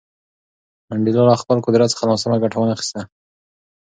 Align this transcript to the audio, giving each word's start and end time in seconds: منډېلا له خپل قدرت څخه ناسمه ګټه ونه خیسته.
منډېلا 0.89 1.23
له 1.29 1.35
خپل 1.41 1.57
قدرت 1.65 1.87
څخه 1.93 2.03
ناسمه 2.11 2.37
ګټه 2.43 2.57
ونه 2.59 2.75
خیسته. 2.79 3.01